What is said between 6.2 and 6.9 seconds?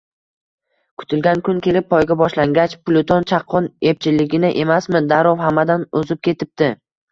ketibdi